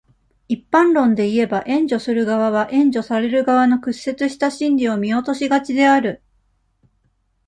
[0.47, 6.23] 一般論でいえば、援助する側は、援助される側の屈折した心理を見落としがちである。